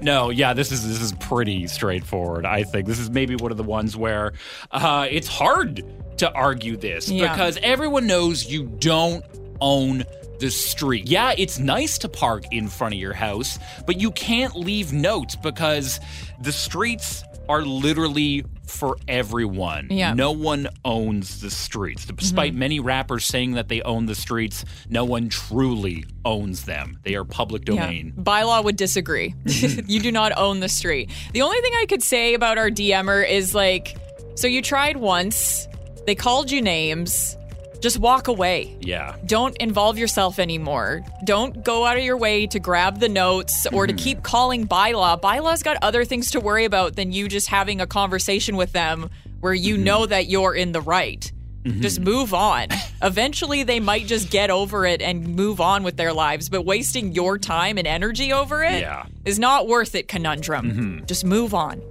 [0.00, 2.44] No, yeah, this is this is pretty straightforward.
[2.46, 4.32] I think this is maybe one of the ones where
[4.70, 5.84] uh, it's hard
[6.18, 7.32] to argue this Yeah.
[7.32, 9.24] because everyone knows you don't
[9.60, 10.04] own
[10.38, 11.06] the street.
[11.08, 15.36] Yeah, it's nice to park in front of your house, but you can't leave notes
[15.36, 16.00] because
[16.40, 19.88] the streets are literally for everyone.
[19.90, 20.14] Yeah.
[20.14, 22.06] No one owns the streets.
[22.06, 22.58] Despite mm-hmm.
[22.58, 26.98] many rappers saying that they own the streets, no one truly owns them.
[27.02, 28.14] They are public domain.
[28.16, 28.22] Yeah.
[28.22, 29.34] Bylaw would disagree.
[29.44, 29.80] Mm-hmm.
[29.90, 31.10] you do not own the street.
[31.32, 33.96] The only thing I could say about our DMer is like,
[34.36, 35.68] so you tried once,
[36.06, 37.36] they called you names,
[37.80, 38.76] just walk away.
[38.80, 39.16] Yeah.
[39.26, 41.02] Don't involve yourself anymore.
[41.24, 43.98] Don't go out of your way to grab the notes or to hmm.
[43.98, 45.20] keep calling bylaw.
[45.20, 49.10] Bylaw's got other things to worry about than you just having a conversation with them
[49.40, 49.84] where you mm-hmm.
[49.84, 51.32] know that you're in the right.
[51.64, 51.80] Mm-hmm.
[51.80, 52.68] Just move on.
[53.02, 57.12] Eventually, they might just get over it and move on with their lives, but wasting
[57.12, 58.86] your time and energy over it
[59.24, 59.40] is Yeah.
[59.40, 60.70] not worth it, conundrum.
[60.70, 61.04] Mm-hmm.
[61.04, 61.82] Just move on.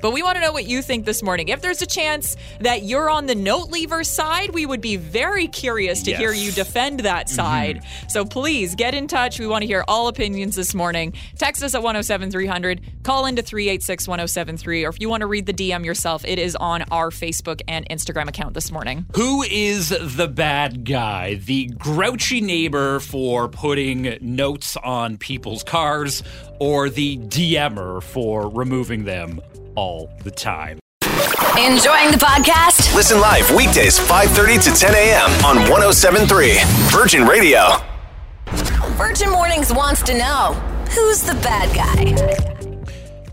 [0.00, 1.48] But we want to know what you think this morning.
[1.48, 5.48] If there's a chance that you're on the note leaver side, we would be very
[5.48, 7.34] curious to hear you defend that mm-hmm.
[7.34, 7.82] side.
[8.08, 9.38] So please get in touch.
[9.38, 11.14] We want to hear all opinions this morning.
[11.38, 15.54] Text us at 107300, call into 386 1073, or if you want to read the
[15.54, 19.06] DM yourself, it is on our Facebook and Instagram account this morning.
[19.14, 21.34] Who is the bad guy?
[21.34, 26.22] The grouchy neighbor for putting notes on people's cars,
[26.58, 29.40] or the DMer for removing them
[29.76, 30.78] all the time?
[31.58, 32.94] Enjoying the podcast?
[32.94, 35.30] Listen live weekdays 5:30 to 10 a.m.
[35.44, 36.58] on 1073
[36.90, 37.76] Virgin Radio.
[38.96, 40.52] Virgin Mornings wants to know
[40.90, 42.56] who's the bad guy.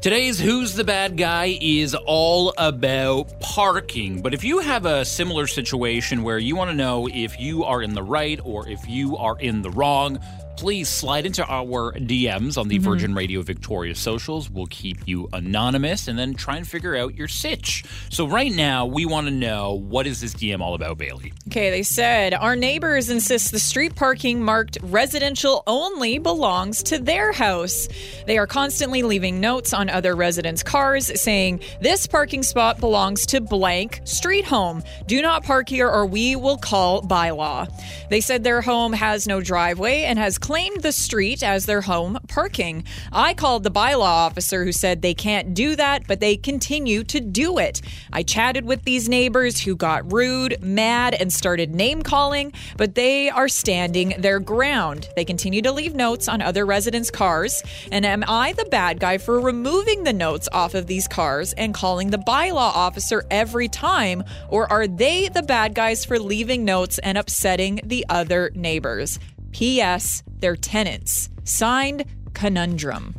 [0.04, 4.22] Today's Who's the Bad Guy is all about parking.
[4.22, 7.82] But if you have a similar situation where you want to know if you are
[7.82, 10.20] in the right or if you are in the wrong,
[10.58, 12.84] please slide into our DMs on the Mm-hmm.
[12.84, 14.50] Virgin Radio Victoria socials.
[14.50, 17.84] We'll keep you anonymous and then try and figure out your sitch.
[18.10, 21.34] So right now, we want to know what is this DM all about, Bailey?
[21.48, 27.32] Okay, they said our neighbors insist the street parking marked residential only belongs to their
[27.32, 27.88] house.
[28.26, 33.40] They are constantly leaving notes on other residents' cars saying, This parking spot belongs to
[33.42, 34.84] blank street home.
[35.06, 37.70] Do not park here or we will call bylaw.
[38.10, 42.20] They said their home has no driveway and has claimed the street as their home
[42.28, 42.84] parking.
[43.14, 47.22] I called the bylaw officer who said they can't do that, but they continue to
[47.22, 47.82] do it.
[48.12, 53.30] I chatted with these neighbors who got rude, mad, and started name calling, but they
[53.30, 55.08] are standing their ground.
[55.16, 57.64] They continue to leave notes on other residents' cars.
[57.90, 61.74] And am I the bad guy for removing the notes off of these cars and
[61.74, 64.26] calling the bylaw officer every time?
[64.50, 69.20] Or are they the bad guys for leaving notes and upsetting the other neighbors?
[69.54, 70.24] P.S.
[70.40, 71.30] They're tenants.
[71.46, 73.16] Signed, Conundrum.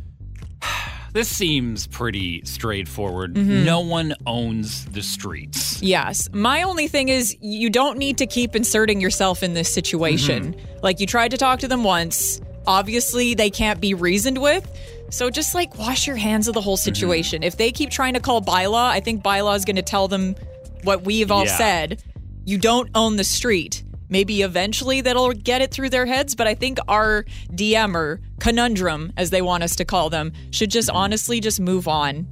[1.13, 3.35] This seems pretty straightforward.
[3.35, 3.63] Mm-hmm.
[3.63, 5.81] No one owns the streets.
[5.81, 6.27] Yes.
[6.33, 10.57] My only thing is you don't need to keep inserting yourself in this situation.
[10.83, 12.41] Like you tried to talk to them once.
[12.67, 14.69] Obviously, they can't be reasoned with.
[15.09, 17.43] So just like wash your hands of the whole situation.
[17.43, 20.35] If they keep trying to call bylaw, I think bylaw is going to tell them
[20.83, 21.57] what we've all Yeah.
[21.57, 22.03] said.
[22.43, 23.83] You don't own the street.
[24.09, 29.11] Maybe eventually that'll get it through their heads, but I think our DM or conundrum,
[29.17, 32.27] as they want us to call them, should just honestly just move on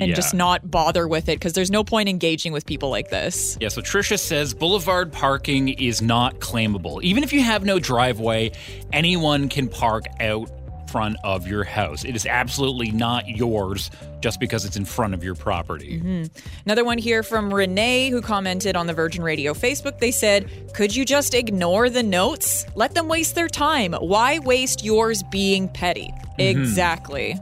[0.00, 0.14] and Yeah.
[0.14, 3.56] just not bother with it because there's no point engaging with people like this.
[3.60, 7.00] Yeah, so Trisha says boulevard parking is not claimable.
[7.02, 8.50] Even if you have no driveway,
[8.92, 10.50] anyone can park out
[10.94, 12.04] front of your house.
[12.04, 15.98] It is absolutely not yours just because it's in front of your property.
[15.98, 16.38] Mm-hmm.
[16.66, 19.98] Another one here from Renee, who commented on the Virgin Radio Facebook.
[19.98, 22.64] They said, Could you just ignore the notes?
[22.76, 23.92] Let them waste their time.
[23.94, 26.14] Why waste yours being petty?
[26.38, 26.40] Mm-hmm.
[26.40, 27.32] Exactly.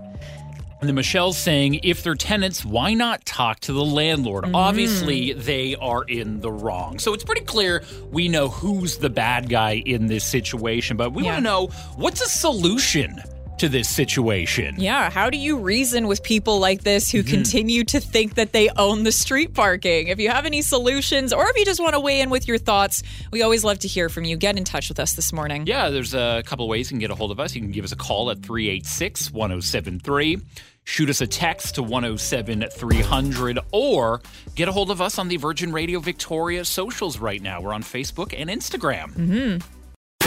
[0.81, 4.45] And then Michelle's saying, if they're tenants, why not talk to the landlord?
[4.45, 4.55] Mm-hmm.
[4.57, 6.99] Obviously, they are in the wrong.
[6.99, 11.23] So it's pretty clear we know who's the bad guy in this situation, but we
[11.23, 11.35] Yeah.
[11.35, 13.23] want to know what's a solution
[13.63, 14.75] to this situation?
[14.77, 15.09] Yeah.
[15.09, 17.29] How do you reason with people like this who mhm.
[17.29, 20.09] continue to think that they own the street parking?
[20.09, 22.59] If you have any solutions or if you just want to weigh in with your
[22.59, 24.37] thoughts, we always love to hear from you.
[24.37, 25.65] Get in touch with us this morning.
[25.69, 27.55] Yeah, there's a couple of ways you can get a hold of us.
[27.55, 30.41] You can give us a call at 386 1073,
[30.83, 34.23] shoot us a text to 107 300, or
[34.57, 37.61] get a hold of us on the Virgin Radio Victoria socials right now.
[37.61, 39.13] We're on Facebook and Instagram.
[39.13, 39.82] Mm-hmm.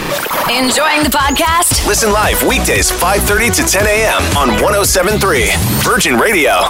[0.06, 1.88] Enjoying the podcast?
[1.88, 4.22] Listen live weekdays 5:30 to 10 a.m.
[4.38, 5.50] on 1073
[5.82, 6.70] Virgin Radio.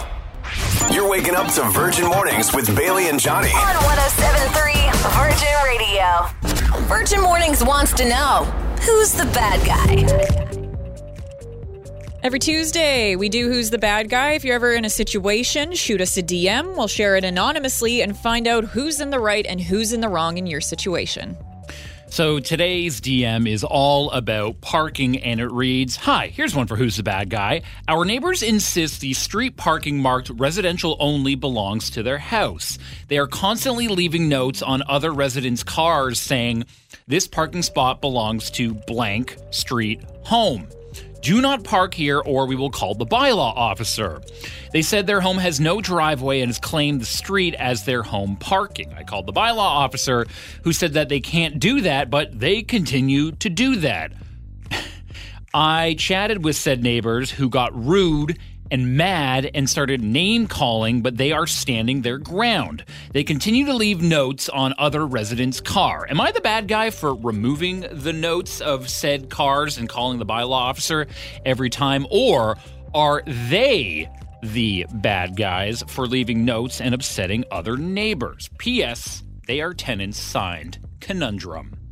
[0.89, 3.50] You're waking up to Virgin Mornings with Bailey and Johnny.
[3.50, 6.88] On 1073 Virgin Radio.
[6.88, 8.45] Virgin Mornings wants to know
[8.82, 10.45] who's the bad guy?
[12.24, 14.32] Every Tuesday, we do Who's the Bad Guy.
[14.32, 16.76] If you're ever in a situation, shoot us a DM.
[16.76, 20.10] We'll share it anonymously and find out who's in the right and who's in the
[20.10, 21.38] wrong in your situation.
[22.08, 26.96] So today's DM is all about parking and it reads Hi, here's one for Who's
[26.96, 27.63] the Bad Guy.
[27.88, 32.78] Our neighbors insist the street parking marked residential only belongs to their house.
[33.10, 36.65] They are constantly leaving notes on other residents' cars saying,
[37.08, 40.68] This parking spot belongs to blank street home.
[41.26, 44.22] Do not park here or we will call the bylaw officer.
[44.74, 48.36] They said their home has no driveway and has claimed the street as their home
[48.36, 48.94] parking.
[48.94, 50.28] I called the bylaw officer
[50.64, 54.12] who said that they can't do that, but they continue to do that.
[55.56, 58.38] I chatted with said neighbors who got rude
[58.71, 62.84] and mad and started name calling, but they are standing their ground.
[63.12, 66.08] They continue to leave notes on other residents' car.
[66.10, 70.25] Am I the bad guy for removing the notes of said cars and calling the
[70.25, 71.08] bylaw officer
[71.45, 72.08] every time?
[72.10, 72.58] Or
[72.93, 74.10] are they
[74.41, 78.49] the bad guys for leaving notes and upsetting other neighbors?
[78.58, 79.23] P.S.
[79.47, 80.80] They are tenants signed.
[80.99, 81.85] Conundrum.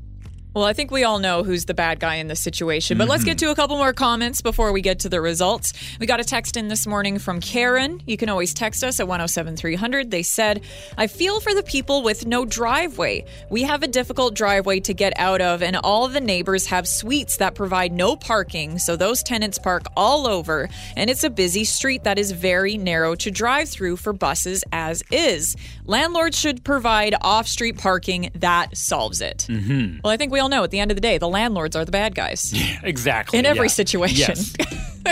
[0.53, 3.23] Well, I think we all know who's the bad guy in this situation, but let's
[3.23, 5.73] get to a couple more comments before we get to the results.
[5.99, 8.03] We got a text in this morning from Karen.
[8.05, 10.11] You can always text us at 107300.
[10.11, 10.61] They said,
[10.95, 13.25] I feel for the people with no driveway.
[13.49, 17.37] We have a difficult driveway to get out of, and all the neighbors have suites
[17.37, 22.03] that provide no parking, so those tenants park all over, and it's a busy street
[22.03, 25.55] that is very narrow to drive through for buses as is.
[25.85, 29.47] Landlords should provide off street parking that solves it.
[29.49, 30.01] Mm-hmm.
[30.03, 31.86] Well, I think we all know at the end of the day, the landlords are
[31.86, 32.53] the bad guys.
[32.84, 33.39] Exactly.
[33.39, 33.73] In every yeah.
[33.73, 34.36] situation.
[34.38, 34.53] Yes.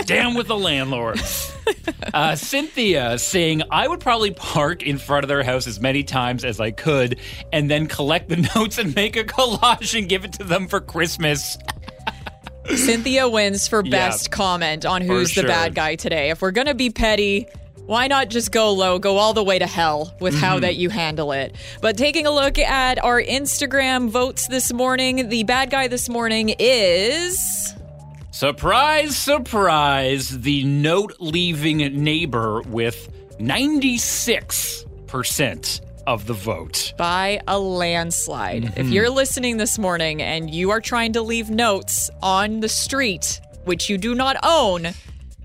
[0.06, 1.50] Down with the landlords.
[2.14, 6.44] Uh, Cynthia saying, I would probably park in front of their house as many times
[6.44, 7.18] as I could
[7.52, 10.80] and then collect the notes and make a collage and give it to them for
[10.80, 11.56] Christmas.
[12.74, 13.90] Cynthia wins for Yeah.
[13.90, 15.44] best comment on who's sure.
[15.44, 16.30] the bad guy today.
[16.30, 17.46] If we're going to be petty,
[17.86, 20.60] why not just go low, go all the way to hell with how Mm-hmm.
[20.62, 21.54] that you handle it?
[21.80, 26.54] But taking a look at our Instagram votes this morning, the bad guy this morning
[26.58, 27.74] is.
[28.30, 36.94] Surprise, surprise, the note leaving neighbor with 96% of the vote.
[36.96, 38.64] by a landslide.
[38.64, 38.92] If Mm-hmm.
[38.92, 43.88] you're listening this morning and you are trying to leave notes on the street, which
[43.88, 44.88] you do not own,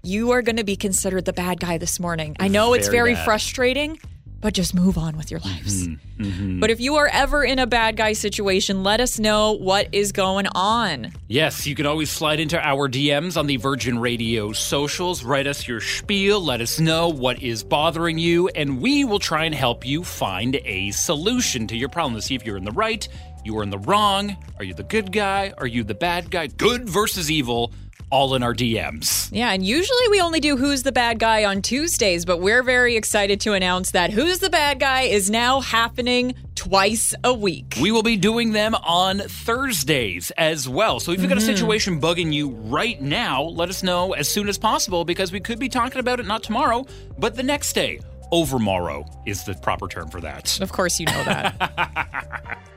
[0.07, 2.35] you are going to be considered the bad guy this morning.
[2.39, 3.25] I know it's Very very bad.
[3.25, 3.99] frustrating,
[4.39, 5.87] but just move on with your lives.
[5.87, 6.59] Mm-hmm.
[6.59, 10.11] But if you are ever in a bad guy situation, let us know what is
[10.11, 11.11] going on.
[11.27, 15.23] Yes, you can always slide into our DMs on the Virgin Radio socials.
[15.23, 16.39] Write us your spiel.
[16.39, 20.59] Let us know what is bothering you, and we will try and help you find
[20.63, 23.07] a solution to your problem to see if you're in the right,
[23.43, 24.35] you are in the wrong.
[24.57, 25.53] Are you the good guy?
[25.57, 26.47] Are you the bad guy?
[26.47, 27.71] Good versus evil,
[28.09, 29.29] all in our DMs.
[29.31, 32.95] Yeah, and usually we only do Who's the Bad Guy on Tuesdays, but we're very
[32.95, 37.75] excited to announce that Who's the Bad Guy is now happening twice a week.
[37.81, 40.99] We will be doing them on Thursdays as well.
[40.99, 41.55] So if you've got a mm-hmm.
[41.55, 45.59] situation bugging you right now, let us know as soon as possible because we could
[45.59, 46.85] be talking about it not tomorrow,
[47.17, 47.99] but the next day.
[48.31, 50.59] Overmorrow is the proper term for that.
[50.59, 52.59] Of course, you know that.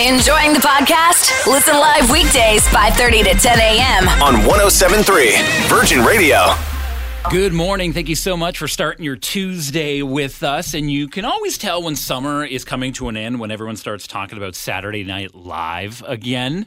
[0.00, 1.46] Enjoying the podcast?
[1.46, 4.08] Listen live weekdays 5:30 to 10 a.m.
[4.20, 5.36] On 1073
[5.68, 6.52] Virgin Radio.
[7.30, 7.92] Good morning.
[7.92, 10.74] Thank you so much for starting your Tuesday with us.
[10.74, 14.08] And you can always tell when summer is coming to an end when everyone starts
[14.08, 16.66] talking about Saturday Night Live again.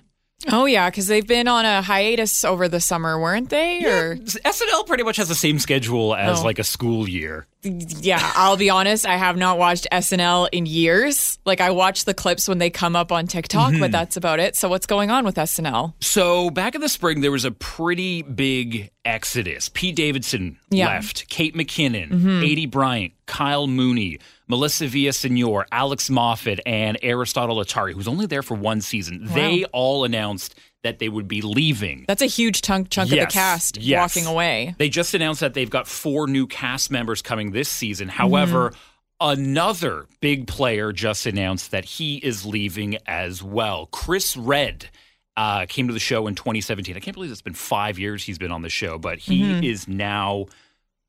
[0.50, 3.84] Oh yeah, because they've been on a hiatus over the summer, weren't they?
[3.86, 6.44] Or SNL pretty much has the same schedule as Oh.
[6.44, 7.48] like a school year.
[7.64, 11.40] yeah, I'll be honest, I have not watched SNL in years.
[11.44, 13.80] Like I watch the clips when they come up on TikTok, Mm-hmm.
[13.82, 14.56] but that's about it.
[14.56, 15.96] So what's going on with SNL?
[16.02, 19.70] So back in the spring, there was a pretty big exodus.
[19.74, 20.86] Pete Davidson Yeah.
[20.88, 20.96] Mm-hmm.
[20.98, 28.08] left, Kate McKinnon, Aidy Bryant, Kyle Mooney, Melissa Villasenor, Alex Moffat, and Aristotle Athari, who's
[28.08, 29.26] only there for one season.
[29.26, 32.06] They all announced that they would be leaving.
[32.08, 34.16] That's a huge chunk chunk of the cast yes.
[34.16, 34.76] walking away.
[34.78, 38.08] They just announced that they've got four new cast members coming this season.
[38.08, 38.74] However,
[39.20, 43.88] another big player just announced that he is leaving as well.
[43.88, 44.90] Chris Redd
[45.36, 46.96] uh, came to the show in 2017.
[46.96, 49.88] I can't believe it's been five years he's been on the show, but he is
[49.88, 50.46] now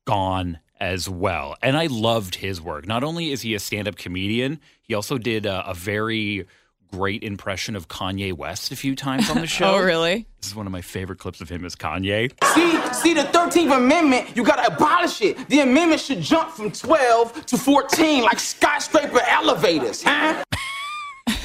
[0.05, 1.55] gone as well.
[1.61, 2.87] And I loved his work.
[2.87, 6.45] Not only is he a stand up comedian, he also did a, a very
[6.91, 9.75] great impression of Kanye West a few times on the show.
[9.75, 10.25] Oh, really?
[10.41, 12.31] This is one of my favorite clips of him as Kanye.
[12.55, 15.47] See, see the 13th Amendment, you gotta abolish it.
[15.49, 20.43] The amendment should jump from 12 to 14 like skyscraper elevators, huh?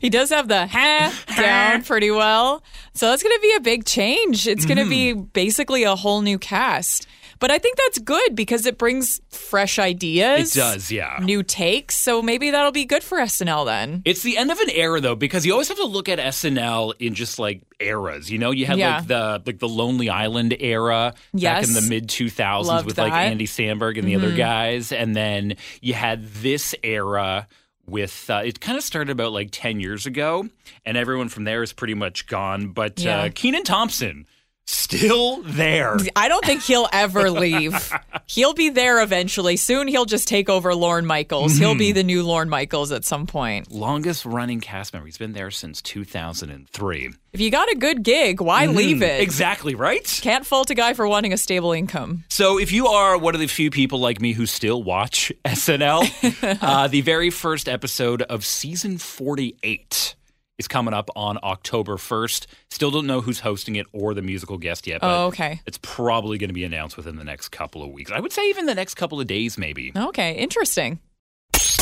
[0.00, 2.62] He does have the ha down pretty well.
[2.94, 4.46] So that's going to be a big change.
[4.46, 5.22] It's going to be Mm-hmm.
[5.32, 7.06] basically a whole new cast.
[7.44, 10.56] But I think that's good because it brings fresh ideas.
[10.56, 11.18] It does, yeah.
[11.20, 11.94] New takes.
[11.94, 14.00] So maybe that'll be good for SNL then.
[14.06, 16.94] It's the end of an era though, because you always have to look at SNL
[17.00, 18.30] in just like eras.
[18.30, 18.96] You know, you had Yeah.
[18.96, 23.12] like the like the Lonely Island era back in the mid two thousands with like
[23.12, 23.18] that.
[23.24, 23.32] Mm-hmm.
[23.32, 27.46] Andy Samberg and the other guys, and then you had this era
[27.86, 30.48] with uh, it kind of started about like ten years ago,
[30.86, 32.68] and everyone from there is pretty much gone.
[32.68, 33.18] But Yeah.
[33.24, 34.26] uh, Kenan Thompson
[34.66, 35.96] still there.
[36.16, 37.92] I don't think he'll ever leave.
[38.26, 39.56] he'll be there eventually.
[39.56, 41.56] Soon he'll just take over Lorne Michaels.
[41.56, 41.78] He'll Mm-hmm.
[41.78, 43.70] be the new Lorne Michaels at some point.
[43.72, 45.06] Longest running cast member.
[45.06, 47.10] He's been there since two thousand and three.
[47.32, 49.10] If you got a good gig, why leave it?
[49.14, 49.22] Mm-hmm.
[49.22, 50.04] Exactly right.
[50.22, 52.22] Can't fault a guy for wanting a stable income.
[52.28, 56.58] So, if you are one of the few people like me who still watch SNL,
[56.62, 60.14] uh, the very first episode of season 48
[60.58, 62.46] is coming up on October 1st.
[62.70, 65.60] Still don't know who's hosting it or the musical guest yet, but Oh, okay.
[65.66, 68.10] it's probably going to be announced within the next couple of weeks.
[68.10, 69.92] I would say even the next couple of days, maybe.
[69.96, 71.00] Okay, interesting.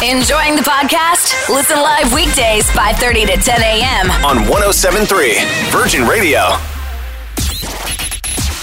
[0.03, 1.49] Enjoying the podcast?
[1.49, 4.11] Listen live weekdays 5:30 to 10 a.m.
[4.25, 5.35] On 1073
[5.71, 6.41] Virgin Radio.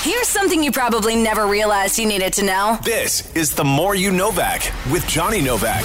[0.02, 2.78] Here's something you probably never realized you needed to know.
[2.84, 5.84] This is the More You Novak with Johnny Novak.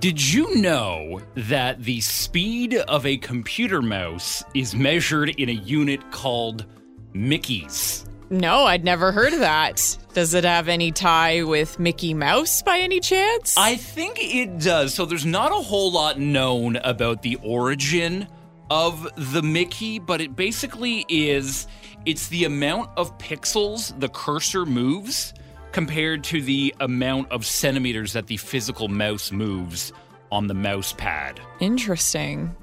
[0.00, 6.10] Did you know that the speed of a computer mouse is measured in a unit
[6.10, 6.64] called
[7.12, 8.06] Mickey's?
[8.30, 9.98] No, I'd never heard of that.
[10.14, 13.58] Does it have any tie with Mickey Mouse by any chance?
[13.58, 14.94] I think it does.
[14.94, 18.26] So there's not a whole lot known about the origin
[18.70, 21.66] of the Mickey, but it basically is
[22.06, 25.34] it's the amount of pixels the cursor moves
[25.72, 29.92] compared to the amount of centimeters that the physical mouse moves
[30.32, 31.40] on the mouse pad.
[31.60, 32.54] Interesting.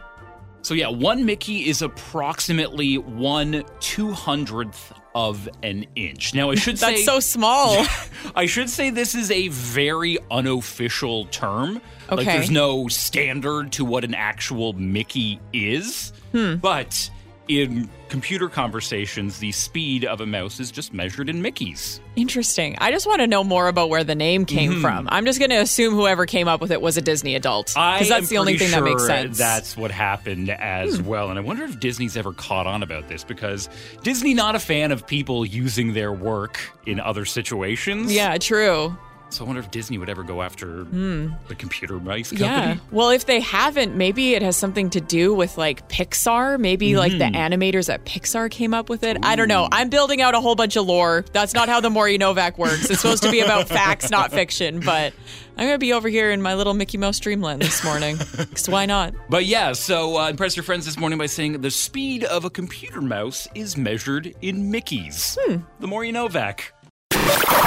[0.61, 6.33] So yeah, one Mickey is approximately one two hundredth of an inch.
[6.33, 7.85] Now I should say That's so small.
[8.35, 11.81] I should say this is a very unofficial term.
[12.09, 12.15] Okay.
[12.15, 16.11] Like there's no standard to what an actual Mickey is.
[16.33, 16.55] Hmm.
[16.55, 17.09] But
[17.47, 21.99] in computer conversations, the speed of a mouse is just measured in Mickeys.
[22.15, 22.75] Interesting.
[22.79, 24.81] I just want to know more about where the name came Mm-hmm.
[24.81, 25.07] from.
[25.11, 28.09] I'm just going to assume whoever came up with it was a Disney adult because
[28.09, 29.37] that's the only thing that makes sense.
[29.37, 29.41] Hmm.
[29.41, 31.29] That's what happened as well.
[31.29, 33.69] And I wonder if Disney's ever caught on about this because
[34.03, 38.11] Disney not a fan of people using their work in other situations.
[38.13, 38.95] yeah, true.
[39.29, 42.47] So I wonder if Disney would ever go after the computer mice company.
[42.49, 42.77] Yeah.
[42.91, 46.57] Well, if they haven't, maybe it has something to do with like Pixar.
[46.59, 47.35] Maybe like the Mm-hmm.
[47.53, 49.17] animators at Pixar came up with it.
[49.23, 49.67] I don't know.
[49.71, 51.25] I'm building out a whole bunch of lore.
[51.33, 52.89] That's not how the More You Novak works.
[52.89, 54.79] It's supposed to be about facts, not fiction.
[54.79, 55.13] But
[55.57, 58.17] I'm going to be over here in my little Mickey Mouse dreamland this morning.
[58.37, 59.13] Because why not?
[59.29, 62.49] But yeah, so uh, impress your friends this morning by saying the speed of a
[62.49, 65.37] computer mouse is measured in Mickeys.
[65.79, 66.73] The more you know, Vac.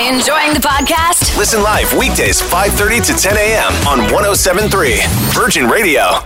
[0.01, 1.37] Enjoying the podcast?
[1.37, 3.73] Listen live weekdays 5:30 to 10 a.m.
[3.87, 5.01] on 1073
[5.33, 6.21] Virgin Radio.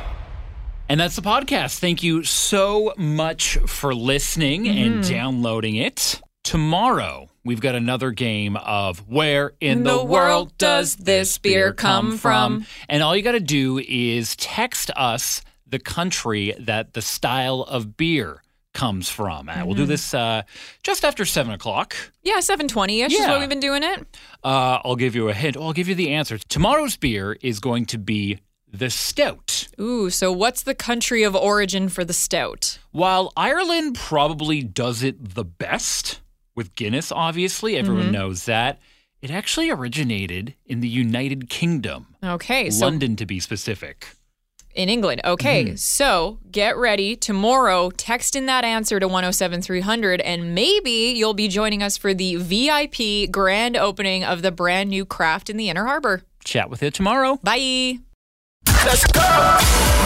[0.89, 1.79] And that's the podcast.
[1.79, 5.13] Thank you so much for listening and mm-hmm.
[5.13, 6.21] downloading it.
[6.45, 12.67] Tomorrow, we've got another game of Where in the, world does this beer come from?
[12.89, 17.97] And all you got to do is text us the country that the style of
[17.97, 18.44] beer
[18.75, 19.49] comes from.
[19.49, 20.43] Uh, We'll do this uh,
[20.83, 21.97] just after 7 o'clock.
[22.23, 23.31] Yeah, 720 ish is Yeah.
[23.31, 24.07] what we've been doing it.
[24.45, 25.57] Uh, I'll give you a hint.
[25.57, 26.37] I'll give you the answer.
[26.37, 29.69] Tomorrow's beer is going to be the Stout.
[29.81, 32.79] Ooh, so what's the country of origin for the stout?
[32.91, 36.21] While Ireland probably does it the best
[36.57, 38.81] with Guinness, obviously, everyone knows that,
[39.23, 44.09] it actually originated in the United Kingdom, Okay, so London to be specific.
[44.75, 45.21] In England.
[45.25, 45.77] Okay, Mm-hmm.
[45.77, 47.91] so get ready tomorrow.
[47.91, 53.31] Text in that answer to 107300, and maybe you'll be joining us for the VIP
[53.31, 56.23] grand opening of the brand new craft in the Inner Harbor.
[56.45, 57.39] Chat with you tomorrow.
[57.43, 57.99] Bye.
[58.85, 59.59] Let's go!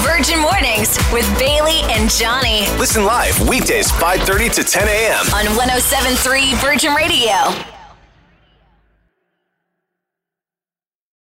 [0.03, 5.27] Virgin Mornings with Bailey and Johnny Listen live weekdays 5:30 to 10 a.m.
[5.35, 7.78] on 1073 Virgin Radio.